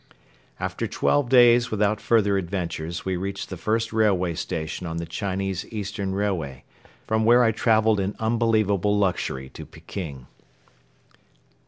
After 0.59 0.87
twelve 0.87 1.29
days 1.29 1.69
without 1.69 2.01
further 2.01 2.35
adventures 2.35 3.05
we 3.05 3.15
reached 3.15 3.49
the 3.51 3.55
first 3.55 3.93
railway 3.93 4.33
station 4.33 4.87
on 4.87 4.97
the 4.97 5.05
Chinese 5.05 5.63
Eastern 5.71 6.15
Railway, 6.15 6.63
from 7.05 7.23
where 7.23 7.43
I 7.43 7.51
traveled 7.51 7.99
in 7.99 8.15
unbelievable 8.17 8.97
luxury 8.97 9.47
to 9.49 9.63
Peking. 9.63 10.25